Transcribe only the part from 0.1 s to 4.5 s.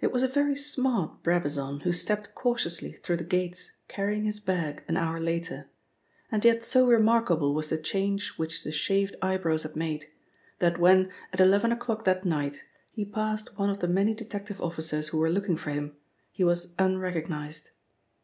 was a very smart Brabazon who stepped cautiously through the gates carrying his